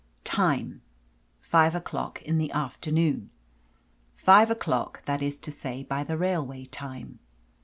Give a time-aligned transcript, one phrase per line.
[0.23, 0.81] Time:
[1.41, 3.29] Five o'clock in the afternoon.
[4.15, 7.19] Five o'clock, that is to say, by the railway time.